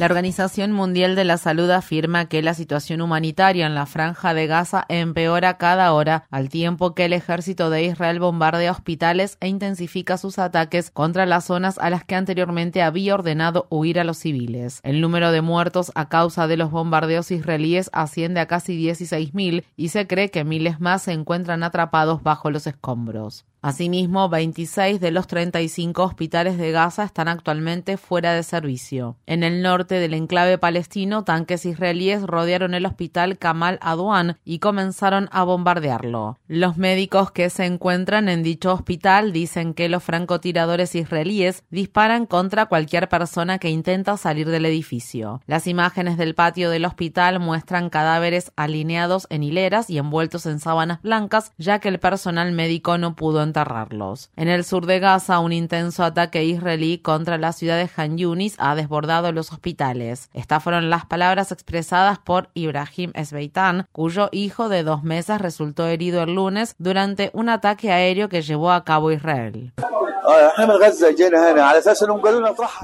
[0.00, 4.46] La Organización Mundial de la Salud afirma que la situación humanitaria en la franja de
[4.46, 10.16] Gaza empeora cada hora, al tiempo que el ejército de Israel bombardea hospitales e intensifica
[10.16, 14.80] sus ataques contra las zonas a las que anteriormente había ordenado huir a los civiles.
[14.84, 19.88] El número de muertos a causa de los bombardeos israelíes asciende a casi 16.000 y
[19.90, 23.44] se cree que miles más se encuentran atrapados bajo los escombros.
[23.62, 29.16] Asimismo, 26 de los 35 hospitales de Gaza están actualmente fuera de servicio.
[29.26, 35.28] En el norte del enclave palestino, tanques israelíes rodearon el hospital Kamal Adwan y comenzaron
[35.30, 36.38] a bombardearlo.
[36.48, 42.64] Los médicos que se encuentran en dicho hospital dicen que los francotiradores israelíes disparan contra
[42.66, 45.42] cualquier persona que intenta salir del edificio.
[45.46, 51.02] Las imágenes del patio del hospital muestran cadáveres alineados en hileras y envueltos en sábanas
[51.02, 54.30] blancas, ya que el personal médico no pudo enterrarlos.
[54.36, 58.54] En el sur de Gaza, un intenso ataque israelí contra la ciudad de Han Yunis
[58.58, 60.30] ha desbordado los hospitales.
[60.32, 66.22] Estas fueron las palabras expresadas por Ibrahim Esbeitan, cuyo hijo de dos meses resultó herido
[66.22, 69.72] el lunes durante un ataque aéreo que llevó a cabo Israel.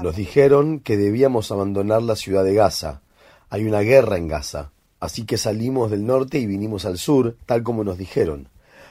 [0.01, 3.01] Nos dijeron que debíamos abandonar la ciudad de Gaza.
[3.49, 4.71] Hay una guerra en Gaza.
[4.99, 8.49] Así que salimos del norte y vinimos al sur, tal como nos dijeron.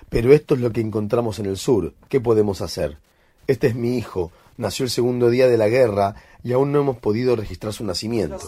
[0.09, 1.95] Pero esto es lo que encontramos en el sur.
[2.09, 2.99] ¿Qué podemos hacer?
[3.47, 4.33] Este es mi hijo.
[4.57, 8.39] Nació el segundo día de la guerra y aún no hemos podido registrar su nacimiento.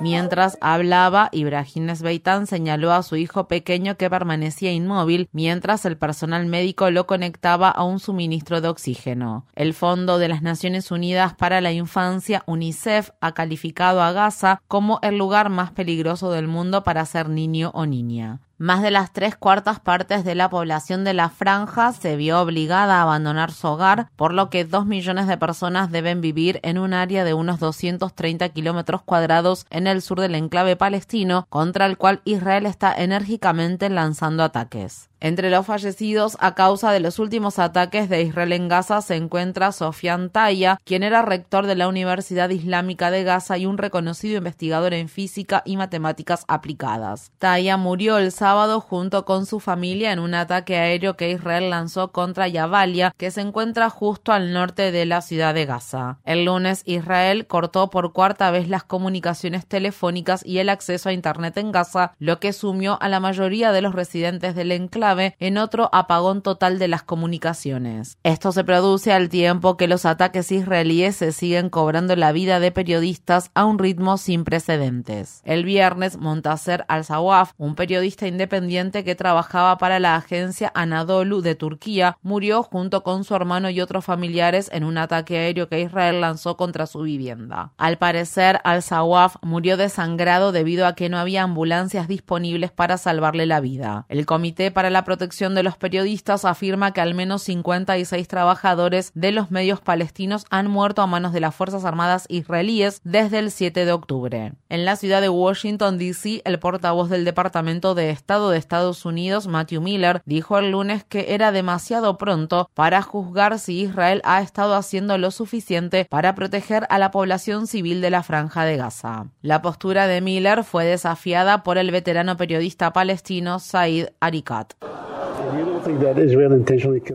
[0.00, 6.46] Mientras hablaba, Ibrahim Esbeitan señaló a su hijo pequeño que permanecía inmóvil mientras el personal
[6.46, 9.46] médico lo conectaba a un suministro de oxígeno.
[9.54, 14.98] El Fondo de las Naciones Unidas para la Infancia, UNICEF, ha calificado a Gaza como
[15.02, 18.40] el lugar más peligroso del mundo para ser niño o niña.
[18.60, 22.98] Más de las tres cuartas partes de la población de la franja se vio obligada
[22.98, 26.92] a abandonar su hogar, por lo que dos millones de personas deben vivir en un
[26.92, 32.20] área de unos 230 kilómetros cuadrados en el sur del enclave palestino, contra el cual
[32.24, 35.08] Israel está enérgicamente lanzando ataques.
[35.20, 39.72] Entre los fallecidos a causa de los últimos ataques de Israel en Gaza se encuentra
[39.72, 44.94] Sofian Taya, quien era rector de la Universidad Islámica de Gaza y un reconocido investigador
[44.94, 47.32] en física y matemáticas aplicadas.
[47.38, 52.12] Taya murió el sábado junto con su familia en un ataque aéreo que Israel lanzó
[52.12, 56.18] contra Yavalia, que se encuentra justo al norte de la ciudad de Gaza.
[56.24, 61.56] El lunes Israel cortó por cuarta vez las comunicaciones telefónicas y el acceso a Internet
[61.56, 65.07] en Gaza, lo que sumió a la mayoría de los residentes del enclave
[65.38, 68.18] en otro apagón total de las comunicaciones.
[68.22, 72.72] Esto se produce al tiempo que los ataques israelíes se siguen cobrando la vida de
[72.72, 75.40] periodistas a un ritmo sin precedentes.
[75.44, 82.18] El viernes, Montaser al-Sawaf, un periodista independiente que trabajaba para la agencia Anadolu de Turquía,
[82.22, 86.56] murió junto con su hermano y otros familiares en un ataque aéreo que Israel lanzó
[86.56, 87.72] contra su vivienda.
[87.78, 93.60] Al parecer, al-Sawaf murió desangrado debido a que no había ambulancias disponibles para salvarle la
[93.60, 94.06] vida.
[94.08, 99.12] El Comité para la la Protección de los Periodistas afirma que al menos 56 trabajadores
[99.14, 103.52] de los medios palestinos han muerto a manos de las Fuerzas Armadas israelíes desde el
[103.52, 104.54] 7 de octubre.
[104.68, 109.46] En la ciudad de Washington, D.C., el portavoz del Departamento de Estado de Estados Unidos,
[109.46, 114.74] Matthew Miller, dijo el lunes que era demasiado pronto para juzgar si Israel ha estado
[114.74, 119.26] haciendo lo suficiente para proteger a la población civil de la franja de Gaza.
[119.42, 124.87] La postura de Miller fue desafiada por el veterano periodista palestino Said Arikat.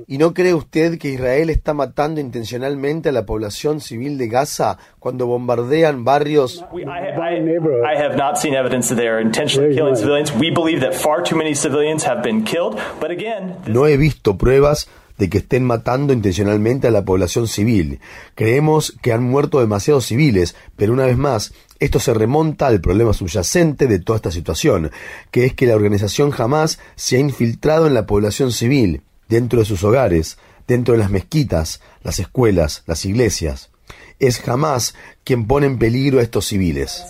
[0.08, 4.78] ¿Y no cree usted que Israel está matando intencionalmente a la población civil de Gaza
[5.00, 6.66] cuando bombardean barrios?
[13.68, 14.90] No he visto pruebas
[15.24, 18.02] de que estén matando intencionalmente a la población civil.
[18.36, 23.14] Creemos que han muerto demasiados civiles, pero una vez más, esto se remonta al problema
[23.14, 24.92] subyacente de toda esta situación,
[25.32, 29.66] que es que la organización Hamas se ha infiltrado en la población civil, dentro de
[29.66, 30.38] sus hogares,
[30.68, 33.70] dentro de las mezquitas, las escuelas, las iglesias.
[34.20, 34.94] Es Hamas
[35.24, 37.06] quien pone en peligro a estos civiles.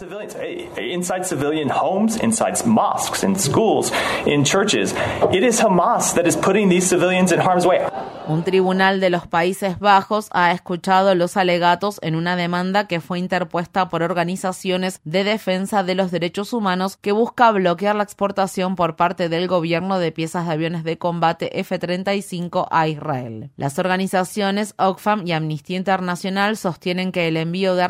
[0.78, 3.92] Inside civilian homes, inside mosques, in schools,
[4.26, 4.94] in churches,
[5.32, 7.80] it is Hamas that is putting these civilians in harm's way.
[8.26, 13.20] Un tribunal de los Países Bajos ha escuchado los alegatos en una demanda que fue
[13.20, 18.96] interpuesta por organizaciones de defensa de los derechos humanos que busca bloquear la exportación por
[18.96, 23.52] parte del gobierno de piezas de aviones de combate F-35 a Israel.
[23.58, 27.84] Las organizaciones Oxfam y Amnistía Internacional sostienen que el envío de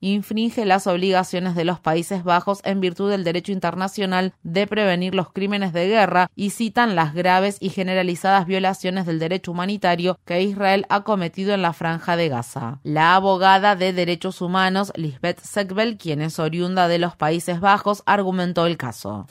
[0.00, 5.32] infringe las obligaciones de los Países Bajos en virtud del derecho internacional de prevenir los
[5.32, 10.86] crímenes de guerra y citan las graves y generalizadas violaciones del derecho humanitario que Israel
[10.88, 12.80] ha cometido en la franja de Gaza.
[12.82, 18.66] La abogada de derechos humanos Lisbeth Sekbel, quien es oriunda de los Países Bajos, argumentó
[18.66, 19.26] el caso.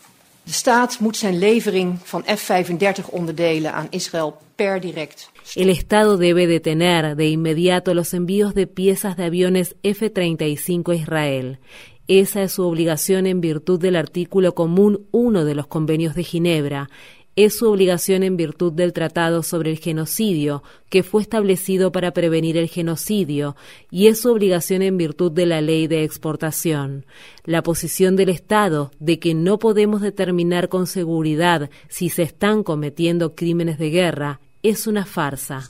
[0.46, 5.32] De staat moet zijn levering van F-35 onderdelen aan Israël per direct.
[5.56, 11.58] El Estado debe detener de inmediato los envíos de piezas de aviones F-35 a Israel.
[12.06, 16.90] Esa es su obligación en virtud del artículo común 1 de los convenios de Ginebra
[17.36, 22.58] es su obligación en virtud del Tratado sobre el Genocidio, que fue establecido para prevenir
[22.58, 23.56] el genocidio,
[23.92, 27.06] y es su obligación en virtud de la ley de exportación.
[27.44, 33.36] La posición del Estado de que no podemos determinar con seguridad si se están cometiendo
[33.36, 35.62] crímenes de guerra es una farsa.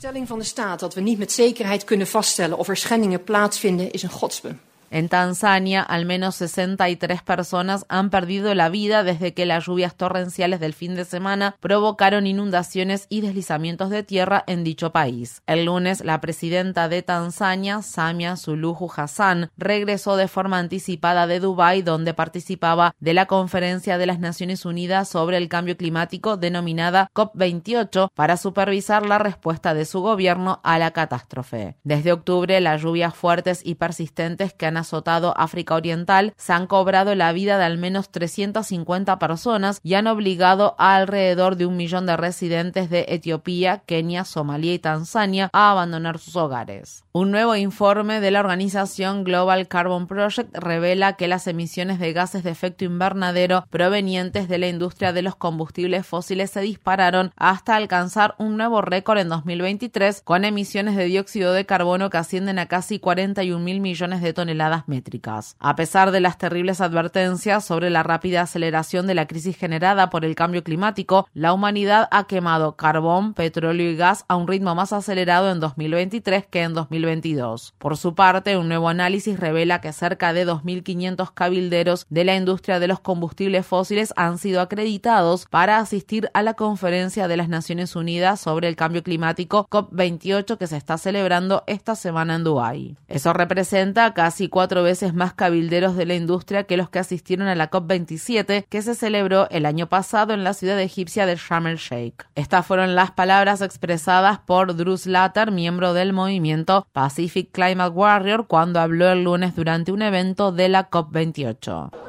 [4.90, 10.60] En Tanzania, al menos 63 personas han perdido la vida desde que las lluvias torrenciales
[10.60, 15.42] del fin de semana provocaron inundaciones y deslizamientos de tierra en dicho país.
[15.46, 21.82] El lunes, la presidenta de Tanzania, Samia Suluhu Hassan, regresó de forma anticipada de Dubái,
[21.82, 28.10] donde participaba de la conferencia de las Naciones Unidas sobre el cambio climático denominada COP28
[28.14, 31.76] para supervisar la respuesta de su gobierno a la catástrofe.
[31.84, 37.14] Desde octubre, las lluvias fuertes y persistentes que han azotado África Oriental se han cobrado
[37.14, 42.06] la vida de al menos 350 personas y han obligado a alrededor de un millón
[42.06, 47.04] de residentes de Etiopía, Kenia, Somalia y Tanzania a abandonar sus hogares.
[47.12, 52.44] Un nuevo informe de la organización Global Carbon Project revela que las emisiones de gases
[52.44, 58.34] de efecto invernadero provenientes de la industria de los combustibles fósiles se dispararon hasta alcanzar
[58.38, 62.98] un nuevo récord en 2023 con emisiones de dióxido de carbono que ascienden a casi
[62.98, 65.56] 41 mil millones de toneladas métricas.
[65.58, 70.24] A pesar de las terribles advertencias sobre la rápida aceleración de la crisis generada por
[70.24, 74.92] el cambio climático, la humanidad ha quemado carbón, petróleo y gas a un ritmo más
[74.92, 77.16] acelerado en 2023 que en 2022
[77.78, 82.78] por su parte, un nuevo análisis revela que cerca de 2.500 cabilderos de la industria
[82.78, 87.96] de los combustibles fósiles han sido acreditados para asistir a la conferencia de las Naciones
[87.96, 92.96] Unidas sobre el cambio climático COP28 que se está celebrando esta semana en Dubái.
[93.08, 97.54] Eso representa casi cuatro veces más cabilderos de la industria que los que asistieron a
[97.54, 101.76] la COP27 que se celebró el año pasado en la ciudad egipcia de Sharm el
[101.76, 102.24] Sheikh.
[102.36, 108.80] Estas fueron las palabras expresadas por Drew Slater, miembro del movimiento Pacific Climate Warrior cuando
[108.80, 112.05] habló el lunes durante un evento de la COP28.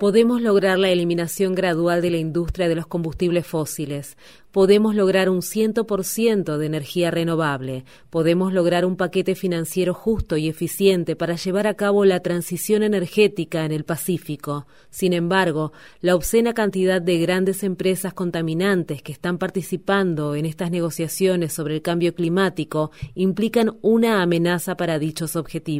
[0.00, 4.16] Podemos lograr la eliminación gradual de la industria de los combustibles fósiles.
[4.50, 7.84] Podemos lograr un 100% de energía renovable.
[8.08, 13.66] Podemos lograr un paquete financiero justo y eficiente para llevar a cabo la transición energética
[13.66, 14.66] en el Pacífico.
[14.88, 21.52] Sin embargo, la obscena cantidad de grandes empresas contaminantes que están participando en estas negociaciones
[21.52, 25.75] sobre el cambio climático implican una amenaza para dichos objetivos.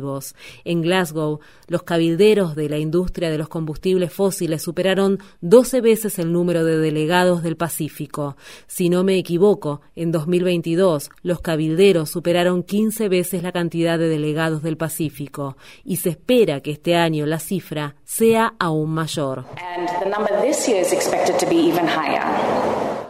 [0.64, 6.32] En Glasgow, los cabilderos de la industria de los combustibles fósiles superaron 12 veces el
[6.32, 8.36] número de delegados del Pacífico.
[8.66, 14.62] Si no me equivoco, en 2022 los cabilderos superaron 15 veces la cantidad de delegados
[14.62, 19.44] del Pacífico y se espera que este año la cifra sea aún mayor.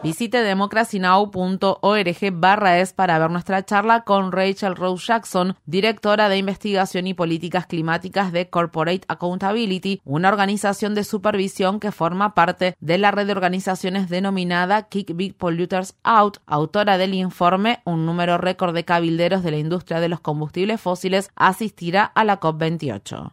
[0.02, 7.06] Visite democracynow.org barra es para ver nuestra charla con Rachel Rose Jackson, directora de investigación
[7.06, 13.10] y políticas climáticas de Corporate Accountability, una organización de supervisión que forma parte de la
[13.10, 18.84] red de organizaciones denominada Kick Big Polluters Out, autora del informe Un número récord de
[18.84, 23.32] cabilderos de la industria de los combustibles fósiles asistirá a la COP28.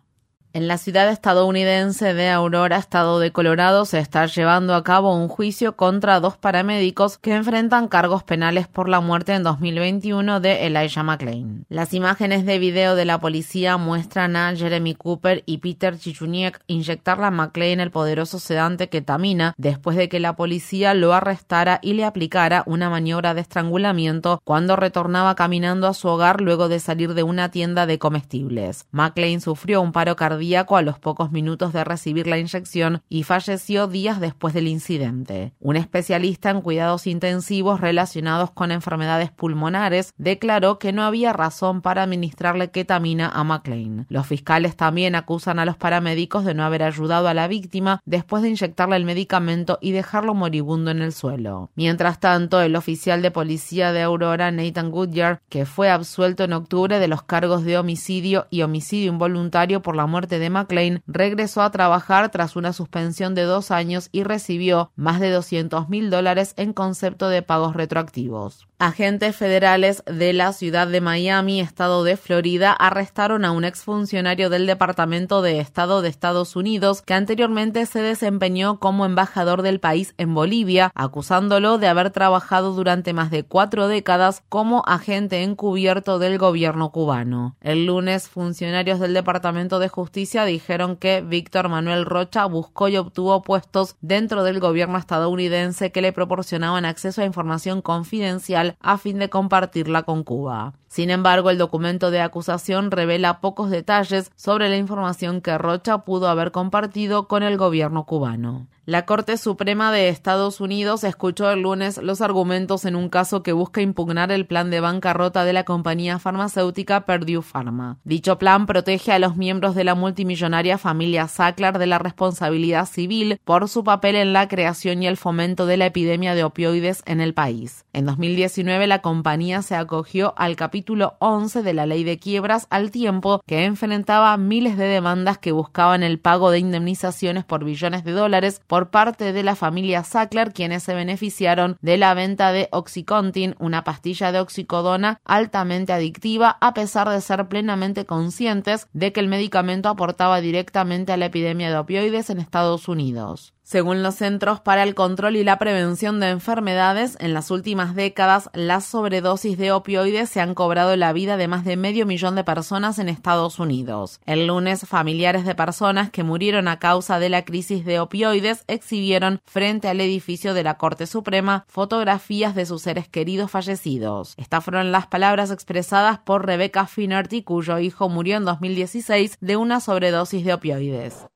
[0.55, 5.27] En la ciudad estadounidense de Aurora, estado de Colorado, se está llevando a cabo un
[5.27, 11.01] juicio contra dos paramédicos que enfrentan cargos penales por la muerte en 2021 de Elijah
[11.01, 11.65] McClain.
[11.69, 17.19] Las imágenes de video de la policía muestran a Jeremy Cooper y Peter Chichuniek inyectar
[17.23, 22.05] a McClain el poderoso sedante ketamina después de que la policía lo arrestara y le
[22.05, 27.23] aplicara una maniobra de estrangulamiento cuando retornaba caminando a su hogar luego de salir de
[27.23, 28.85] una tienda de comestibles.
[28.91, 33.87] McClain sufrió un paro cardíaco a los pocos minutos de recibir la inyección y falleció
[33.87, 35.53] días después del incidente.
[35.59, 42.03] Un especialista en cuidados intensivos relacionados con enfermedades pulmonares declaró que no había razón para
[42.03, 44.05] administrarle ketamina a McLean.
[44.09, 48.43] Los fiscales también acusan a los paramédicos de no haber ayudado a la víctima después
[48.43, 51.71] de inyectarle el medicamento y dejarlo moribundo en el suelo.
[51.75, 56.99] Mientras tanto, el oficial de policía de Aurora, Nathan Goodyear, que fue absuelto en octubre
[56.99, 61.71] de los cargos de homicidio y homicidio involuntario por la muerte de McLean, regresó a
[61.71, 66.73] trabajar tras una suspensión de dos años y recibió más de 200 mil dólares en
[66.73, 68.67] concepto de pagos retroactivos.
[68.83, 74.67] Agentes federales de la ciudad de Miami, estado de Florida, arrestaron a un exfuncionario del
[74.67, 80.33] Departamento de Estado de Estados Unidos que anteriormente se desempeñó como embajador del país en
[80.35, 86.91] Bolivia, acusándolo de haber trabajado durante más de cuatro décadas como agente encubierto del gobierno
[86.91, 87.55] cubano.
[87.61, 93.43] El lunes, funcionarios del Departamento de Justicia dijeron que Víctor Manuel Rocha buscó y obtuvo
[93.43, 99.29] puestos dentro del gobierno estadounidense que le proporcionaban acceso a información confidencial a fin de
[99.29, 100.73] compartirla con Cuba.
[100.93, 106.27] Sin embargo, el documento de acusación revela pocos detalles sobre la información que Rocha pudo
[106.27, 108.67] haber compartido con el gobierno cubano.
[108.85, 113.53] La Corte Suprema de Estados Unidos escuchó el lunes los argumentos en un caso que
[113.53, 117.97] busca impugnar el plan de bancarrota de la compañía farmacéutica Purdue Pharma.
[118.03, 123.39] Dicho plan protege a los miembros de la multimillonaria familia Sackler de la responsabilidad civil
[123.45, 127.21] por su papel en la creación y el fomento de la epidemia de opioides en
[127.21, 127.85] el país.
[127.93, 130.82] En 2019 la compañía se acogió al capítulo
[131.19, 136.03] 11 de la ley de quiebras al tiempo que enfrentaba miles de demandas que buscaban
[136.03, 140.83] el pago de indemnizaciones por billones de dólares por parte de la familia Sackler, quienes
[140.83, 147.09] se beneficiaron de la venta de Oxycontin, una pastilla de oxicodona altamente adictiva, a pesar
[147.09, 152.29] de ser plenamente conscientes de que el medicamento aportaba directamente a la epidemia de opioides
[152.29, 153.53] en Estados Unidos.
[153.65, 158.49] Según los Centros para el Control y la Prevención de Enfermedades, en las últimas décadas
[158.53, 162.43] las sobredosis de opioides se han cobrado la vida de más de medio millón de
[162.43, 164.19] personas en Estados Unidos.
[164.25, 169.39] El lunes, familiares de personas que murieron a causa de la crisis de opioides exhibieron
[169.45, 174.33] frente al edificio de la Corte Suprema fotografías de sus seres queridos fallecidos.
[174.35, 179.79] Estas fueron las palabras expresadas por Rebecca Finnerty, cuyo hijo murió en 2016 de una
[179.79, 181.27] sobredosis de opioides.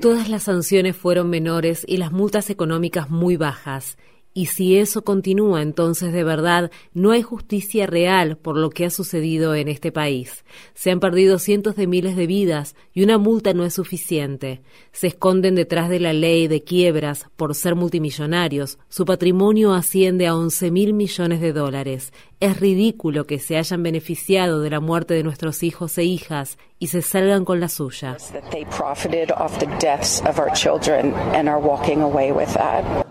[0.00, 3.96] Todas las sanciones fueron menores y las multas económicas muy bajas.
[4.36, 8.90] Y si eso continúa, entonces de verdad no hay justicia real por lo que ha
[8.90, 10.44] sucedido en este país.
[10.74, 14.60] Se han perdido cientos de miles de vidas y una multa no es suficiente.
[14.90, 18.78] Se esconden detrás de la ley de quiebras por ser multimillonarios.
[18.88, 22.12] Su patrimonio asciende a 11 mil millones de dólares.
[22.40, 26.88] Es ridículo que se hayan beneficiado de la muerte de nuestros hijos e hijas y
[26.88, 28.16] se salgan con la suya.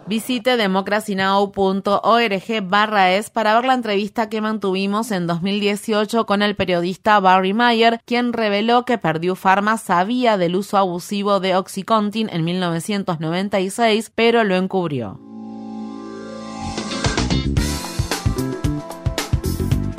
[0.05, 7.19] Visite democracynow.org barra es para ver la entrevista que mantuvimos en 2018 con el periodista
[7.19, 14.11] Barry Mayer, quien reveló que Purdue Pharma sabía del uso abusivo de Oxycontin en 1996,
[14.13, 15.19] pero lo encubrió.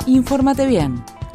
[0.05, 1.03] Infórmate bien.